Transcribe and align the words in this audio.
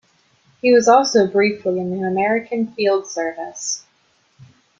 He 0.63 0.73
was 0.73 0.87
also 0.87 1.27
briefly 1.27 1.79
in 1.79 1.91
the 1.91 2.07
American 2.07 2.73
Field 2.73 3.05
Service. 3.05 3.83